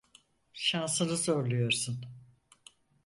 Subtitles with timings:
[0.53, 2.05] Şansını zorluyorsun.